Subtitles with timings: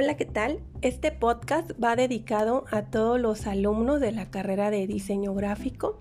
[0.00, 0.60] Hola, ¿qué tal?
[0.80, 5.98] Este podcast va dedicado a todos los alumnos de la carrera de diseño gráfico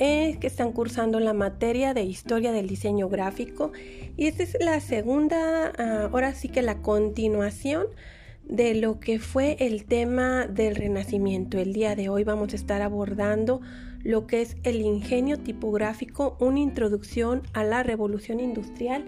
[0.00, 3.70] eh, que están cursando la materia de historia del diseño gráfico
[4.16, 7.86] y esta es la segunda, ah, ahora sí que la continuación
[8.42, 11.58] de lo que fue el tema del renacimiento.
[11.58, 13.60] El día de hoy vamos a estar abordando
[14.02, 19.04] lo que es el ingenio tipográfico, una introducción a la revolución industrial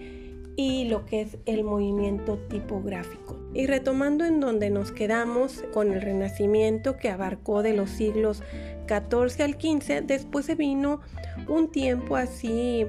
[0.55, 3.40] y lo que es el movimiento tipográfico.
[3.53, 8.43] Y retomando en donde nos quedamos con el Renacimiento que abarcó de los siglos
[8.87, 11.01] XIV al XV, después se vino
[11.49, 12.87] un tiempo así,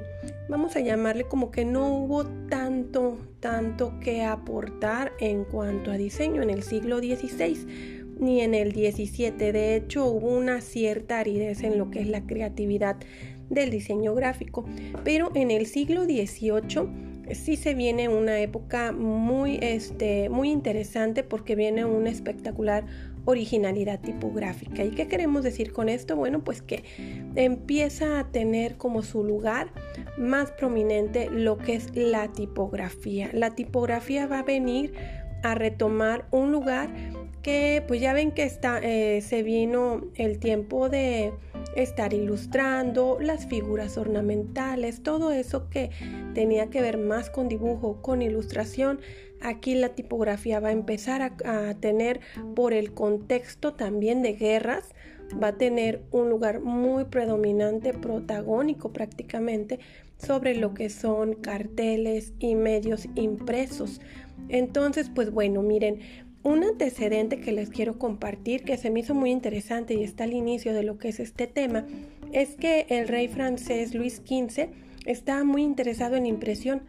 [0.49, 6.43] vamos a llamarle como que no hubo tanto, tanto que aportar en cuanto a diseño
[6.43, 9.31] en el siglo XVI ni en el XVII.
[9.31, 12.97] De hecho, hubo una cierta aridez en lo que es la creatividad
[13.49, 14.65] del diseño gráfico.
[15.03, 21.55] Pero en el siglo XVIII sí se viene una época muy, este, muy interesante porque
[21.55, 22.85] viene una espectacular
[23.25, 24.83] originalidad tipográfica.
[24.83, 26.15] ¿Y qué queremos decir con esto?
[26.15, 26.83] Bueno, pues que
[27.35, 29.71] empieza a tener como su lugar
[30.17, 33.29] más prominente lo que es la tipografía.
[33.33, 34.93] La tipografía va a venir
[35.43, 36.89] a retomar un lugar
[37.41, 41.33] que pues ya ven que está, eh, se vino el tiempo de
[41.75, 45.89] estar ilustrando las figuras ornamentales, todo eso que
[46.33, 48.99] tenía que ver más con dibujo, con ilustración.
[49.41, 52.19] Aquí la tipografía va a empezar a, tener,
[52.55, 54.89] por el contexto también de guerras,
[55.41, 59.79] va a tener un lugar muy predominante, protagónico prácticamente,
[60.17, 63.99] sobre lo que son carteles y medios impresos.
[64.49, 65.99] Entonces, pues bueno, miren,
[66.43, 70.33] un antecedente que les quiero compartir que se me hizo muy interesante y está al
[70.33, 71.85] inicio de lo que es este tema
[72.31, 74.69] es que el rey francés Luis XV
[75.05, 76.83] está muy interesado en impresión.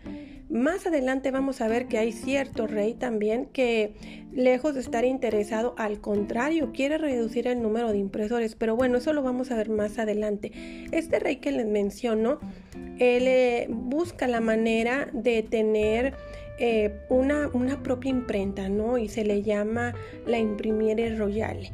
[0.49, 3.95] Más adelante vamos a ver que hay cierto rey también que
[4.33, 9.15] lejos de estar interesado, al contrario, quiere reducir el número de impresores, pero bueno, eso
[9.15, 10.53] lo vamos a ver más adelante.
[10.93, 12.39] Este rey que les menciono,
[12.99, 16.15] él eh, busca la manera de tener
[16.59, 18.99] eh, una, una, propia imprenta, ¿no?
[18.99, 19.95] Y se le llama
[20.27, 21.71] la Imprimiere Royale,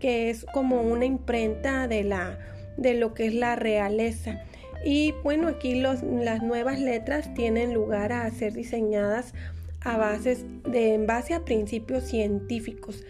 [0.00, 2.38] que es como una imprenta de, la,
[2.76, 4.42] de lo que es la realeza.
[4.84, 9.32] Y bueno, aquí las nuevas letras tienen lugar a ser diseñadas
[9.80, 13.04] a bases de, en base a principios científicos.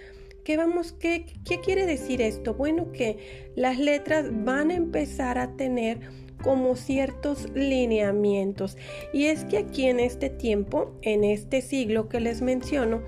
[0.44, 2.54] ¿Qué, vamos, qué, ¿Qué quiere decir esto?
[2.54, 6.00] Bueno, que las letras van a empezar a tener
[6.42, 8.76] como ciertos lineamientos.
[9.12, 13.02] Y es que aquí en este tiempo, en este siglo que les menciono,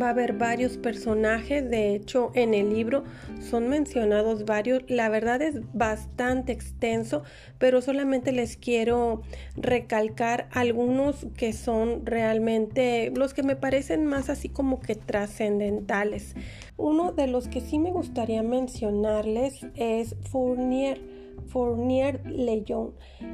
[0.00, 3.04] va a haber varios personajes, de hecho en el libro
[3.40, 7.22] son mencionados varios, la verdad es bastante extenso,
[7.58, 9.22] pero solamente les quiero
[9.56, 16.34] recalcar algunos que son realmente los que me parecen más así como que trascendentales.
[16.76, 21.15] Uno de los que sí me gustaría mencionarles es Fournier.
[21.48, 22.92] Fournier Leyon.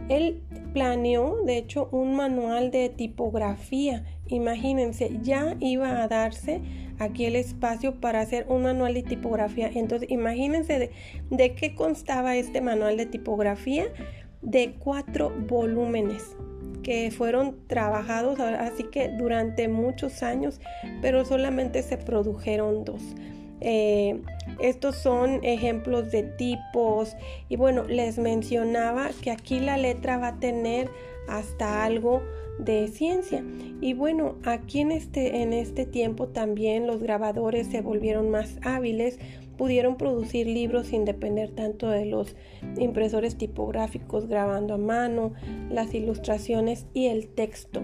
[0.08, 0.42] Él
[0.72, 4.04] planeó, de hecho, un manual de tipografía.
[4.26, 6.60] Imagínense, ya iba a darse
[6.98, 9.70] aquí el espacio para hacer un manual de tipografía.
[9.74, 10.90] Entonces, imagínense de,
[11.30, 13.86] de qué constaba este manual de tipografía.
[14.42, 16.36] De cuatro volúmenes
[16.82, 20.60] que fueron trabajados así que durante muchos años,
[21.00, 23.02] pero solamente se produjeron dos.
[23.64, 24.20] Eh,
[24.58, 27.14] estos son ejemplos de tipos
[27.48, 30.90] y bueno, les mencionaba que aquí la letra va a tener
[31.28, 32.22] hasta algo
[32.58, 33.44] de ciencia.
[33.80, 39.18] Y bueno, aquí en este, en este tiempo también los grabadores se volvieron más hábiles,
[39.56, 42.34] pudieron producir libros sin depender tanto de los
[42.78, 45.34] impresores tipográficos grabando a mano,
[45.70, 47.82] las ilustraciones y el texto.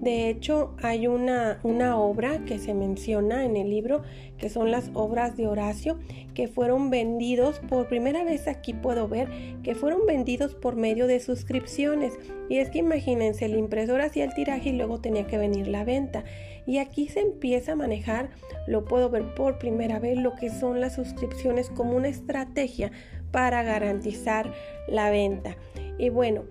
[0.00, 4.02] De hecho, hay una, una obra que se menciona en el libro,
[4.38, 5.98] que son las obras de Horacio,
[6.34, 9.28] que fueron vendidos, por primera vez aquí puedo ver,
[9.64, 12.12] que fueron vendidos por medio de suscripciones.
[12.48, 15.84] Y es que imagínense, el impresor hacía el tiraje y luego tenía que venir la
[15.84, 16.22] venta.
[16.64, 18.30] Y aquí se empieza a manejar,
[18.68, 22.92] lo puedo ver por primera vez, lo que son las suscripciones como una estrategia
[23.32, 24.52] para garantizar
[24.86, 25.56] la venta.
[25.98, 26.44] Y bueno,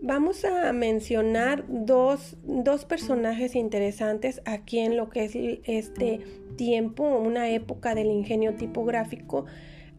[0.00, 2.36] Vamos a mencionar dos,
[2.88, 5.32] personajes interesantes aquí en lo que es
[5.64, 6.20] este
[6.56, 9.46] tiempo, una época del ingenio tipográfico,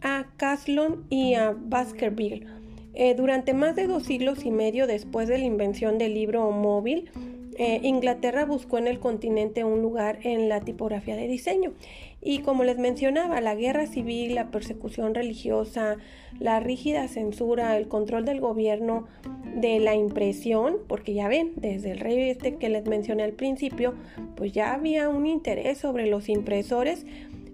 [0.02, 2.48] a Caslon y a Baskerville.
[2.94, 7.12] Eh, durante más de dos siglos y medio después de la invención del libro móvil,
[7.60, 11.74] eh, Inglaterra buscó en el continente un lugar en la tipografía de diseño.
[12.22, 15.98] Y como les mencionaba, la guerra civil, la persecución religiosa,
[16.40, 19.08] la rígida censura, el control del gobierno
[19.56, 23.94] de la impresión, porque ya ven, desde el rey este que les mencioné al principio,
[24.38, 27.06] pues ya había un interés sobre los impresores,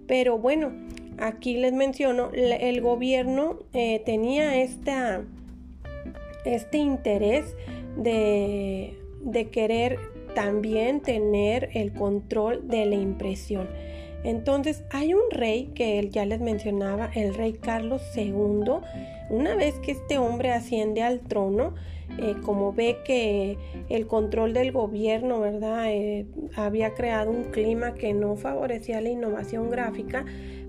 [0.06, 0.70] pero bueno,
[1.18, 5.24] aquí les menciono, el gobierno eh, tenía esta,
[6.44, 7.56] este interés
[7.96, 8.94] de,
[9.26, 9.98] de querer
[10.34, 13.68] también tener el control de la impresión.
[14.24, 18.80] Entonces hay un rey que él ya les mencionaba, el rey Carlos II.
[19.30, 21.74] Una vez que este hombre asciende al trono,
[22.18, 23.56] eh, como ve que
[23.88, 25.92] el control del gobierno, ¿verdad?
[25.92, 30.24] Eh, había creado un clima que no favorecía la innovación gráfica,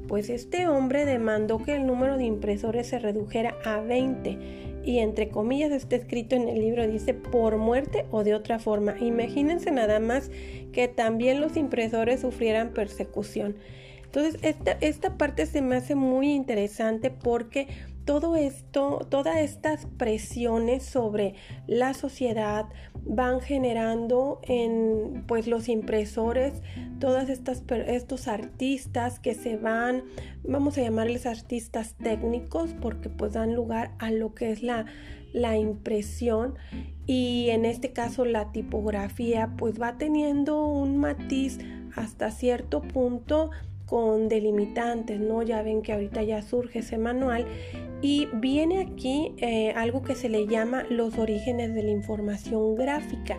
[0.08, 4.38] pues este hombre demandó que el número de impresores se redujera a 20
[4.88, 8.96] y entre comillas está escrito en el libro, dice por muerte o de otra forma.
[9.02, 10.32] Imagínense nada más
[10.72, 13.58] que también los impresores sufrieran persecución.
[14.06, 17.68] Entonces, esta, esta parte se me hace muy interesante porque
[18.08, 21.36] todo esto, todas estas presiones sobre
[21.68, 22.66] la sociedad
[23.04, 26.62] van generando en pues los impresores,
[27.00, 30.04] todas estas estos artistas que se van,
[30.46, 34.86] vamos a llamarles artistas técnicos porque pues dan lugar a lo que es la,
[35.34, 36.56] la impresión.
[37.06, 41.60] Y en este caso la tipografía pues va teniendo un matiz
[41.94, 43.52] hasta cierto punto
[43.88, 45.42] con delimitantes, ¿no?
[45.42, 47.46] Ya ven que ahorita ya surge ese manual
[48.02, 53.38] y viene aquí eh, algo que se le llama los orígenes de la información gráfica,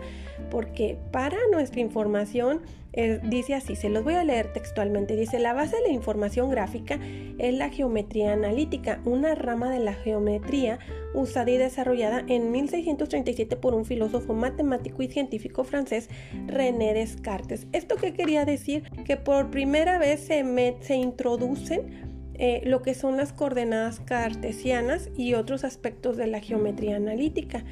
[0.49, 2.61] porque para nuestra información
[2.93, 6.49] eh, dice así, se los voy a leer textualmente, dice, la base de la información
[6.49, 6.99] gráfica
[7.37, 10.79] es la geometría analítica, una rama de la geometría
[11.13, 16.09] usada y desarrollada en 1637 por un filósofo matemático y científico francés,
[16.47, 17.67] René Descartes.
[17.73, 18.83] ¿Esto qué quería decir?
[19.05, 20.43] Que por primera vez se,
[20.81, 22.09] se introducen
[22.41, 27.65] eh, lo que son las coordenadas cartesianas y otros aspectos de la geometría analítica.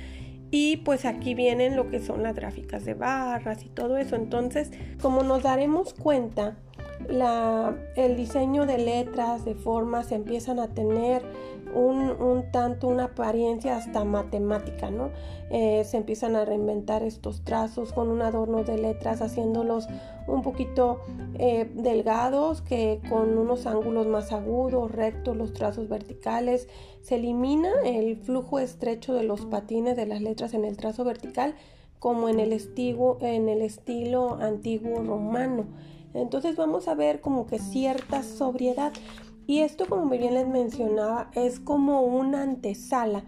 [0.49, 4.15] Y pues aquí vienen lo que son las gráficas de barras y todo eso.
[4.15, 4.71] Entonces,
[5.01, 6.57] como nos daremos cuenta,
[7.95, 11.23] el diseño de letras, de formas, empiezan a tener
[11.73, 15.11] un, tanto una apariencia hasta matemática, ¿no?
[15.49, 19.87] Eh, se empiezan a reinventar estos trazos con un adorno de letras, haciéndolos
[20.27, 21.01] un poquito
[21.35, 26.67] eh, delgados, que con unos ángulos más agudos, rectos, los trazos verticales.
[27.01, 31.55] Se elimina el flujo estrecho de los patines de las letras en el trazo vertical,
[31.99, 35.65] como en el, en el estilo antiguo romano.
[36.21, 38.91] Entonces vamos a ver como que cierta sobriedad.
[39.45, 43.23] Y esto, como bien les mencionaba, es como una antesala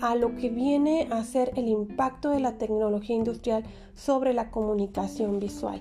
[0.00, 3.64] a lo que viene a ser el impacto de la tecnología industrial
[3.94, 5.80] sobre la comunicación visual.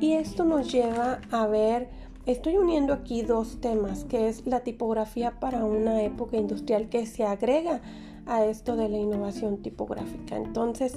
[0.00, 1.88] Y esto nos lleva a ver,
[2.26, 7.24] estoy uniendo aquí dos temas, que es la tipografía para una época industrial que se
[7.24, 7.80] agrega
[8.26, 10.36] a esto de la innovación tipográfica.
[10.36, 10.96] Entonces,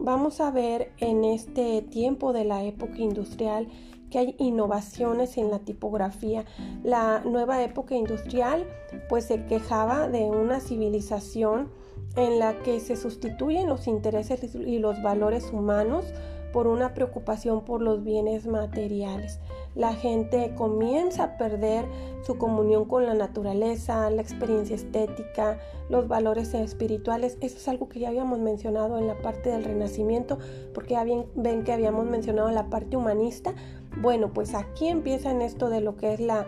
[0.00, 3.68] vamos a ver en este tiempo de la época industrial
[4.10, 6.44] que hay innovaciones en la tipografía.
[6.82, 8.66] La nueva época industrial
[9.08, 11.70] pues se quejaba de una civilización
[12.16, 16.06] en la que se sustituyen los intereses y los valores humanos
[16.52, 19.38] por una preocupación por los bienes materiales.
[19.74, 21.84] La gente comienza a perder
[22.22, 25.58] su comunión con la naturaleza, la experiencia estética,
[25.88, 27.38] los valores espirituales.
[27.40, 30.38] Eso es algo que ya habíamos mencionado en la parte del renacimiento,
[30.74, 33.54] porque ya ven que habíamos mencionado la parte humanista.
[34.00, 36.46] Bueno, pues aquí empieza en esto de lo que es la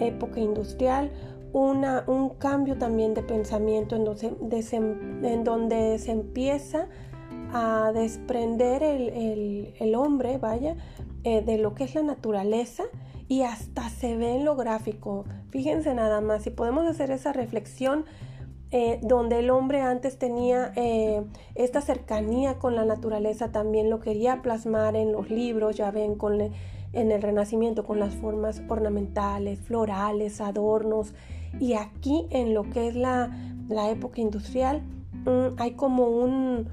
[0.00, 1.10] época industrial,
[1.52, 4.06] una, un cambio también de pensamiento en
[5.24, 6.88] en donde se empieza
[7.52, 10.76] a desprender el, hombre, vaya,
[11.24, 12.84] eh, de lo que es la naturaleza
[13.28, 15.24] y hasta se ve en lo gráfico.
[15.50, 18.04] Fíjense nada más, si podemos hacer esa reflexión
[18.72, 21.24] eh, donde el hombre antes tenía eh,
[21.56, 26.38] esta cercanía con la naturaleza, también lo quería plasmar en los libros, ya ven, con
[26.92, 31.14] en el Renacimiento, con las formas ornamentales, florales, adornos,
[31.58, 33.30] y aquí en lo que es la,
[33.90, 34.82] época industrial,
[35.24, 36.68] mm, hay como un,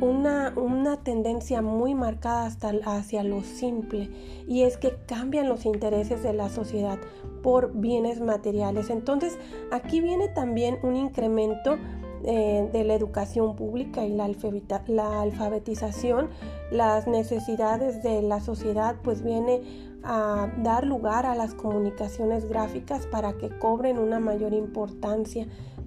[0.00, 4.10] una, tendencia muy marcada hasta hacia lo simple
[4.46, 6.98] y es que cambian los intereses de la sociedad
[7.42, 8.90] por bienes materiales.
[8.90, 9.38] Entonces
[9.70, 11.78] aquí viene también un incremento
[12.24, 16.28] eh, de la educación pública y la, alfabetización,
[16.70, 19.62] las necesidades de la sociedad pues viene
[20.02, 25.46] a dar lugar a las comunicaciones gráficas para que cobren una mayor importancia.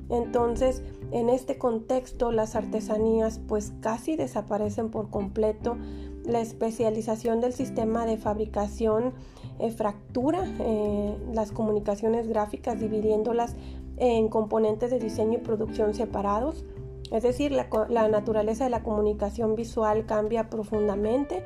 [0.09, 5.77] Entonces, en este contexto, las artesanías pues casi desaparecen por completo.
[6.25, 9.13] La especialización del sistema de fabricación
[9.59, 13.55] eh, fractura eh, las comunicaciones gráficas dividiéndolas
[13.97, 16.65] en componentes de diseño y producción separados.
[17.12, 21.43] Es decir, la, naturaleza de la comunicación visual cambia profundamente.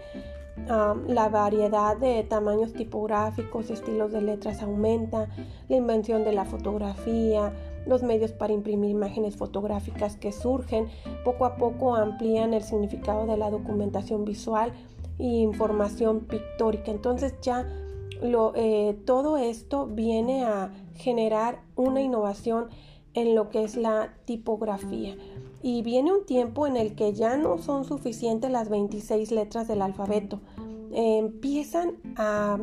[1.07, 5.29] la variedad de tamaños tipográficos, estilos de letras aumenta,
[5.69, 7.53] la invención de la fotografía,
[7.85, 10.87] los medios para imprimir imágenes fotográficas que surgen,
[11.23, 14.73] poco a poco amplían el significado de la documentación visual
[15.19, 16.91] e información pictórica.
[16.91, 17.65] Entonces ya
[18.21, 22.67] eh, todo esto viene a generar una innovación
[23.13, 25.15] en lo que es la tipografía.
[25.61, 29.81] Y viene un tiempo en el que ya no son suficientes las 26 letras del
[29.81, 30.39] alfabeto.
[30.91, 32.59] empiezan a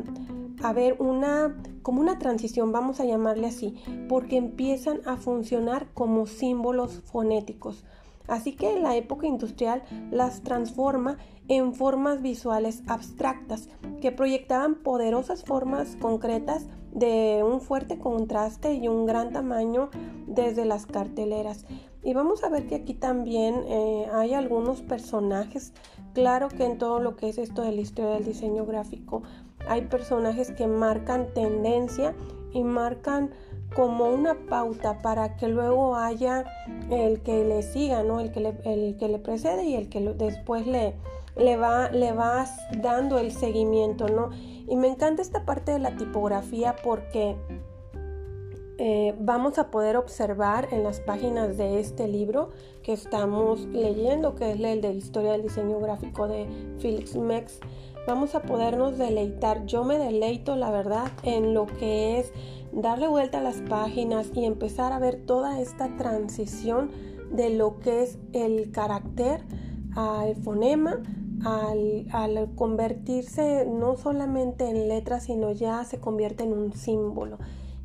[0.63, 3.75] haber una como una transición, vamos a llamarle así,
[4.09, 7.83] porque empiezan a funcionar como símbolos fonéticos.
[8.27, 11.17] Así que la época industrial las transforma
[11.47, 13.69] en formas visuales abstractas
[14.01, 19.89] que proyectaban poderosas formas concretas de un fuerte contraste y un gran tamaño
[20.27, 21.65] desde las carteleras.
[22.03, 25.73] Y vamos a ver que aquí también eh, hay algunos personajes.
[26.13, 29.23] Claro que en todo lo que es esto de la historia del diseño gráfico
[29.67, 32.15] hay personajes que marcan tendencia
[32.53, 33.31] y marcan
[33.75, 36.45] como una pauta para que luego haya
[36.89, 38.19] el que le siga, ¿no?
[38.19, 40.95] El que le, el que le precede y el que después le,
[41.35, 44.29] le, va, le vas dando el seguimiento, ¿no?
[44.67, 47.35] Y me encanta esta parte de la tipografía porque
[48.77, 52.49] eh, vamos a poder observar en las páginas de este libro
[52.81, 56.47] que estamos leyendo, que es el de Historia del Diseño Gráfico de
[56.79, 57.59] Felix Mex,
[58.05, 59.65] vamos a podernos deleitar.
[59.65, 62.31] Yo me deleito, la verdad, en lo que es
[62.75, 66.91] darle vuelta a las páginas y empezar a ver toda esta transición
[67.31, 69.41] de lo que es el carácter
[69.95, 71.01] al fonema,
[71.43, 77.37] al, convertirse no solamente en letra, sino ya se convierte en un símbolo.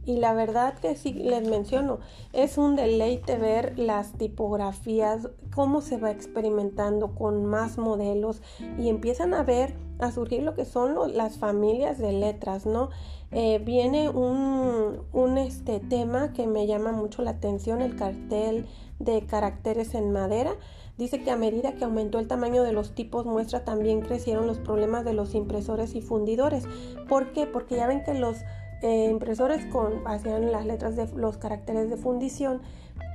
[0.04, 1.99] Y la verdad que sí les menciono,
[2.33, 8.40] es un deleite ver las tipografías, cómo se va experimentando con más modelos
[8.78, 12.88] y empiezan a ver, a surgir lo que son las familias de letras, ¿no?
[13.33, 18.66] Eh, viene un, un este, tema que me llama mucho la atención, el cartel
[18.99, 20.52] de caracteres en madera.
[20.99, 24.59] Dice que a medida que aumentó el tamaño de los tipos muestra también crecieron los
[24.59, 26.64] problemas de los impresores y fundidores.
[27.09, 27.47] ¿Por qué?
[27.47, 28.38] Porque ya ven que los
[28.83, 29.67] eh, impresores
[30.07, 32.63] hacían las letras de los caracteres de fundición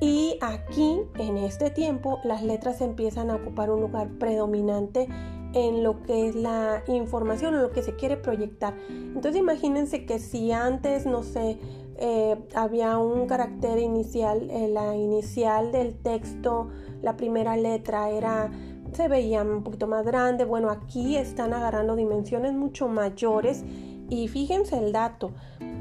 [0.01, 5.07] y aquí en este tiempo las letras empiezan a ocupar un lugar predominante
[5.53, 8.75] en lo que es la información, en lo que se quiere proyectar.
[8.89, 11.57] Entonces imagínense que si antes, no sé,
[11.97, 16.67] eh, había un carácter inicial, eh, la inicial del texto,
[17.01, 18.51] la primera letra era
[18.91, 20.45] se veía un poquito más grande.
[20.45, 23.63] Bueno, aquí están agarrando dimensiones mucho mayores
[24.09, 25.31] y fíjense el dato,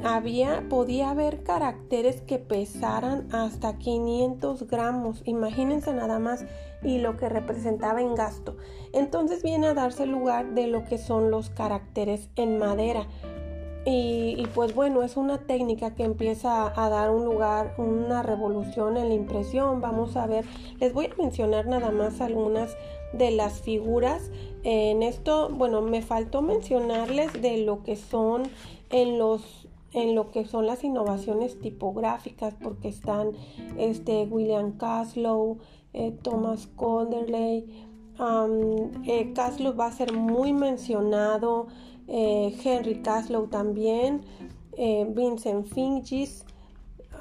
[0.02, 6.44] había, podía haber caracteres que pesaran hasta 500 gramos, imagínense nada más,
[6.82, 8.56] y lo que representaba en gasto.
[8.92, 13.06] Entonces viene a darse lugar de lo que son los caracteres en madera.
[13.86, 19.10] Y, pues bueno, es una técnica que empieza a dar un lugar, una revolución en
[19.10, 19.82] la impresión.
[19.82, 20.46] Vamos a ver,
[20.80, 22.78] les voy a mencionar nada más algunas
[23.12, 24.30] de las figuras.
[24.64, 28.44] En esto, bueno, me faltó mencionarles de lo que son
[28.90, 33.30] en los en lo que son las innovaciones tipográficas porque están
[33.78, 35.58] este William Caslow,
[35.92, 37.86] eh, Thomas Conderley,
[39.06, 41.68] eh, Caslow va a ser muy mencionado,
[42.08, 44.22] eh, Henry Caslow también,
[44.76, 46.44] Vincent Fingis,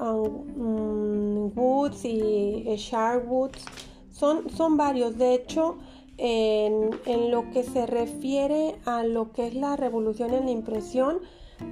[0.01, 3.63] um, Woods y Sharwoods
[4.11, 5.17] son, son varios.
[5.19, 5.77] De hecho,
[6.17, 11.19] en, lo que se refiere a lo que es la revolución en la impresión,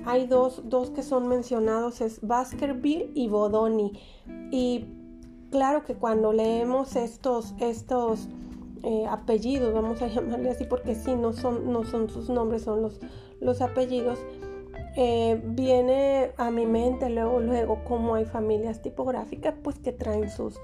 [0.05, 0.61] hay dos,
[0.95, 3.93] que son mencionados, es Baskerville y Bodoni.
[4.51, 4.85] Y
[5.49, 8.27] claro que cuando leemos estos, estos
[8.83, 12.81] eh, apellidos, vamos a llamarle así porque sí, no son, no son sus nombres, son
[12.81, 12.99] los,
[13.39, 14.19] los apellidos,
[14.95, 20.59] eh, viene a mi mente luego, luego, como hay familias tipográficas, pues que traen sus,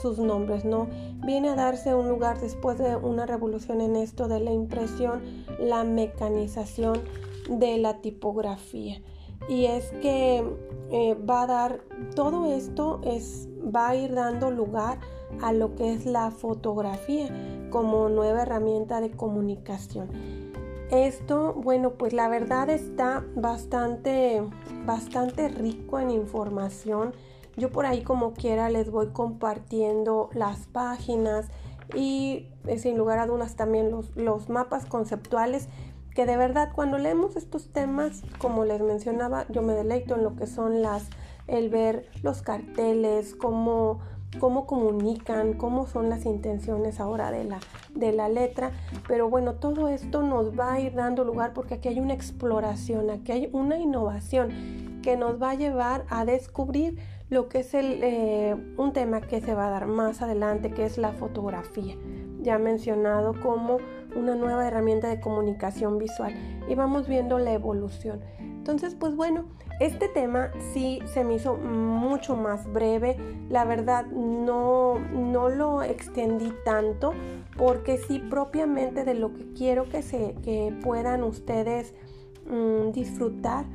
[0.00, 0.88] sus nombres, ¿no?
[1.24, 5.22] Viene a darse un lugar después de una revolución en esto de la impresión,
[5.58, 7.02] la mecanización
[7.48, 9.02] de la tipografía.
[9.48, 10.44] Y es que
[10.92, 11.80] eh, va a dar,
[12.14, 15.00] todo esto es, va a ir dando lugar
[15.40, 17.28] a lo que es la fotografía
[17.70, 20.41] como nueva herramienta de comunicación.
[20.90, 24.42] Esto, bueno, pues la verdad está bastante,
[24.84, 27.14] bastante rico en información.
[27.56, 31.48] Yo por ahí como quiera les voy compartiendo las páginas
[31.94, 35.68] y eh, sin lugar a dudas también los, los mapas conceptuales
[36.14, 40.36] que de verdad cuando leemos estos temas, como les mencionaba, yo me deleito en lo
[40.36, 41.08] que son las,
[41.46, 44.00] el ver los carteles, cómo,
[44.38, 47.60] cómo comunican, cómo son las intenciones ahora de la,
[47.94, 48.72] de la letra.
[49.06, 53.10] Pero bueno, todo esto nos va a ir dando lugar porque aquí hay una exploración,
[53.10, 56.98] aquí hay una innovación que nos va a llevar a descubrir
[57.28, 60.84] lo que es el, eh, un tema que se va a dar más adelante, que
[60.84, 61.96] es la fotografía.
[62.42, 63.78] Ya mencionado como
[64.14, 66.34] una nueva herramienta de comunicación visual
[66.68, 68.20] y vamos viendo la evolución.
[68.38, 69.46] Entonces, pues bueno,
[69.80, 73.16] este tema sí se me hizo mucho más breve.
[73.48, 77.12] La verdad, no, no lo extendí tanto
[77.56, 81.94] porque sí propiamente de lo que quiero que, se, que puedan ustedes
[82.46, 83.66] mm, disfrutar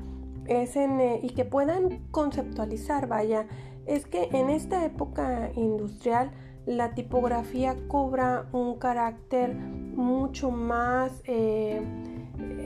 [0.47, 3.47] es en, eh, y que puedan conceptualizar, vaya,
[3.85, 6.31] es que en esta época industrial
[6.65, 11.81] la tipografía cobra un carácter mucho más eh,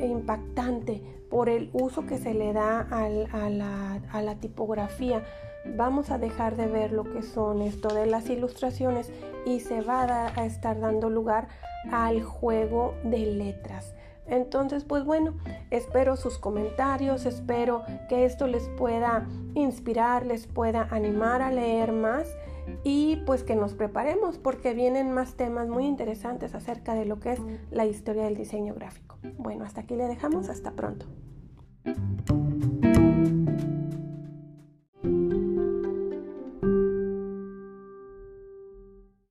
[0.04, 3.10] impactante por el uso que se le da a,
[4.22, 5.24] la, tipografía.
[5.66, 9.12] Vamos a dejar de ver lo que son esto de las ilustraciones
[9.46, 11.48] y se va a estar dando lugar
[11.92, 13.96] al juego de letras.
[14.28, 15.36] Entonces, pues bueno,
[15.72, 22.28] espero sus comentarios, espero que esto les pueda inspirar, les pueda animar a leer más
[22.84, 27.34] y pues que nos preparemos porque vienen más temas muy interesantes acerca de lo que
[27.34, 29.18] es la historia del diseño gráfico.
[29.38, 31.08] Bueno, hasta aquí le dejamos, hasta pronto.